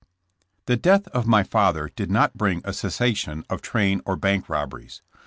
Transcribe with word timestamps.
The 0.65 0.77
death 0.77 1.07
of 1.09 1.27
my 1.27 1.43
father 1.43 1.91
did 1.95 2.09
not 2.09 2.33
bring 2.35 2.61
a 2.63 2.73
cessation 2.73 3.45
of 3.51 3.61
train 3.61 4.01
or 4.03 4.15
bank 4.15 4.49
robberies. 4.49 5.03